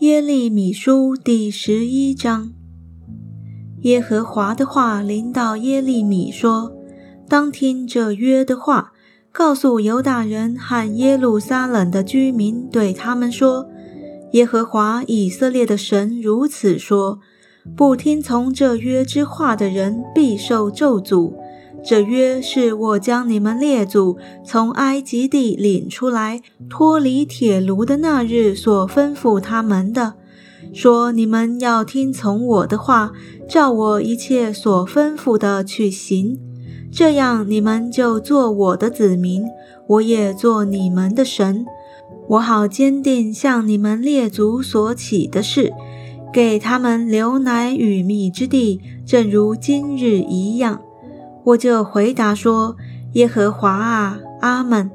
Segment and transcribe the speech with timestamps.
[0.00, 2.52] 耶利米书第十一章，
[3.82, 6.72] 耶和华的话临到耶利米说
[7.28, 8.92] ：“当听这约的话，
[9.32, 13.68] 告诉犹大人和耶路撒冷的居民，对他们说：
[14.32, 17.18] 耶和华以色列的神如此说：
[17.76, 21.34] 不听从这约之话的人，必受咒诅。”
[21.88, 30.14] 这约是我将你们列祖从埃及地领出来，脱离铁炉的那日所吩咐他们的，
[30.74, 33.12] 说你们要听从我的话，
[33.48, 36.36] 照我一切所吩咐的去行，
[36.90, 39.44] 这样你们就做我的子民，
[39.86, 41.64] 我也做你们的神，
[42.30, 45.72] 我好坚定向你们列祖所起的事，
[46.32, 50.80] 给他们流奶与蜜之地，正如今日一样。
[51.46, 52.76] 我就回答说
[53.14, 54.90] ：“耶和华啊，阿门。”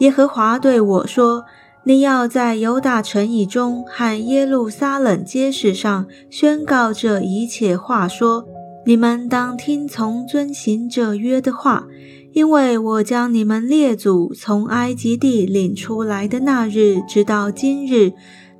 [0.00, 1.44] 耶和华对我说
[1.84, 8.44] ：“你要在犹大城邑中和耶路撒冷街市上宣告这一切话，说：
[8.86, 11.86] 你们当听从遵行这约的话，
[12.32, 18.12] 因为我将你们列祖从埃及地领出来的那日，直到今日，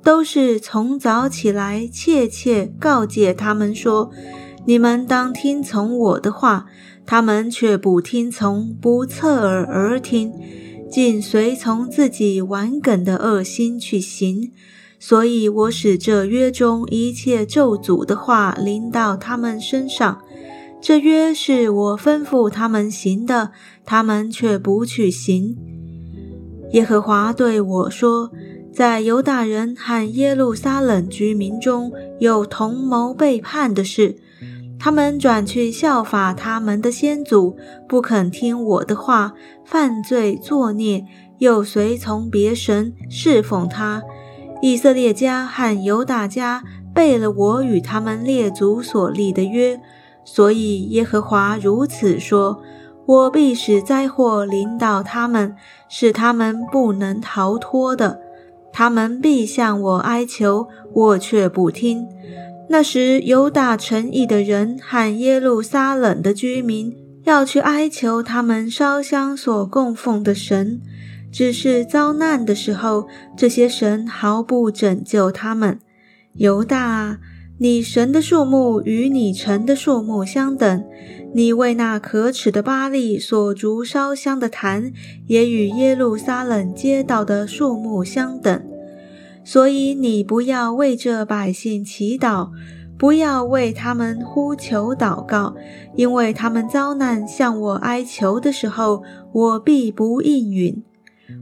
[0.03, 4.11] 都是从早起来切切告诫他们说：
[4.65, 6.65] 你们当听从我的话。”
[7.07, 10.33] 他们却不听从，不侧耳而听，
[10.89, 14.51] 竟随从自己顽梗的恶心去行。
[14.97, 20.19] 所以我使这约中一切咒诅的话临到他们身上。
[20.81, 23.51] 这约是我吩咐他们行的，
[23.85, 25.55] 他们却不去行。
[26.71, 28.31] 耶和华对我说
[28.73, 34.17] ：“在犹大人和耶路撒冷居民中有同谋背叛的事。”
[34.85, 39.33] 他们转去效法他们的先祖，不肯听我的话，
[39.65, 41.03] 犯罪作孽，
[41.39, 44.03] 又随从别神侍奉他。
[44.61, 49.81] 以色列家和犹大家背了我与他们列祖所立的约，
[50.23, 52.61] 所以耶和华如此说：
[53.07, 55.55] 我必使灾祸临到他们，
[55.89, 58.21] 使他们不能逃脱的。
[58.71, 62.07] 他们必向我哀求，我却不听。
[62.67, 66.93] 那时，犹大城邑的人和耶路撒冷的居民
[67.23, 70.81] 要去哀求他们烧香所供奉的神，
[71.31, 75.79] 只是遭难的时候，这些神毫不拯救他们。
[76.33, 77.19] 犹大啊，
[77.59, 80.83] 你神的数目与你城的数目相等，
[81.33, 84.91] 你为那可耻的巴利所逐烧香的坛，
[85.27, 88.61] 也与耶路撒冷街道的数目相等。
[89.45, 92.49] 所以你不要为这百姓祈祷，
[92.97, 95.55] 不要为他们呼求祷告，
[95.95, 100.83] 因为他们遭难向我哀求的时候，我必不应允。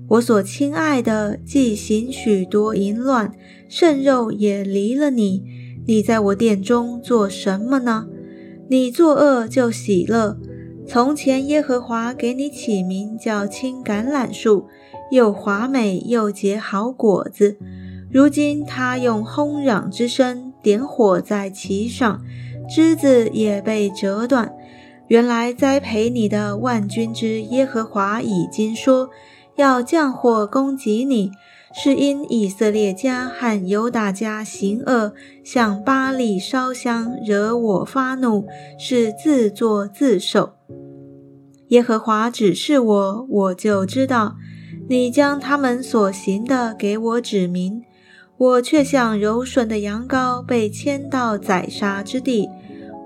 [0.09, 3.31] 我所亲爱的既行许多淫乱，
[3.69, 5.43] 圣肉也离了你，
[5.87, 8.07] 你在我殿中做什么呢？
[8.69, 10.37] 你作恶就喜乐。
[10.85, 14.65] 从前耶和华给你起名叫青橄榄树，
[15.11, 17.57] 又华美又结好果子。
[18.13, 22.21] 如今他用轰嚷之声点火在其上，
[22.69, 24.53] 枝子也被折断。
[25.07, 29.09] 原来栽培你的万军之耶和华已经说，
[29.55, 31.31] 要降祸攻击你，
[31.73, 38.45] 是因以色列家和犹大家行恶，向巴利烧香，惹我发怒，
[38.77, 40.53] 是自作自受。
[41.69, 44.35] 耶和华指示我，我就知道，
[44.87, 47.81] 你将他们所行的给我指明。
[48.37, 52.49] 我却像柔顺的羊羔被牵到宰杀之地，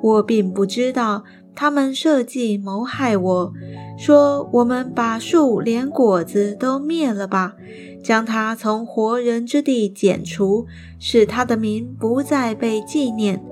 [0.02, 1.24] 我并不知道
[1.54, 3.54] 他们设计谋害我，
[3.98, 7.56] 说我们把树连果子都灭了吧，
[8.04, 10.66] 将它从活人之地剪除，
[10.98, 13.44] 使他的名不再被纪念。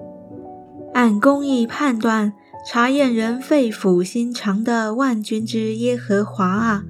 [0.93, 2.33] 按公义判断，
[2.65, 6.83] 查验人肺腑心肠的万军之耶和华啊，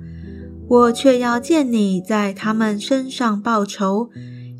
[0.68, 4.10] 我却要见你在他们身上报仇。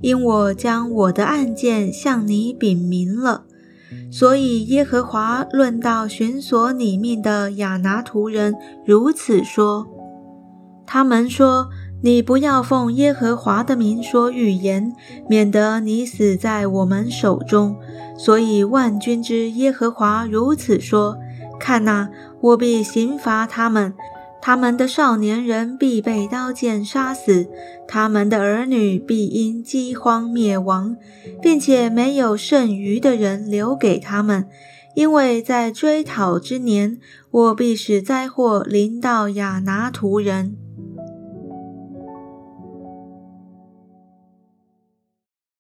[0.06, 3.46] 因我将我的案件向你禀明了，
[4.12, 8.56] 所以耶和华论到寻索你命的亚拿图人
[8.86, 9.88] 如此说：
[10.86, 11.70] 他们说
[12.04, 14.94] 你不要奉耶和华的名说预言，
[15.28, 17.76] 免得你死在我们手中。
[18.16, 21.18] 所以万军之耶和华如此说：
[21.60, 22.08] 看哪，
[22.42, 23.92] 我必刑罚他们。
[24.46, 27.48] 他们的少年人必被刀剑杀死，
[27.88, 30.96] 他们的儿女必因饥荒灭亡，
[31.42, 34.48] 并且没有剩余的人留给他们，
[34.94, 37.00] 因为在追讨之年，
[37.32, 40.56] 我必使灾祸临到亚拿图人。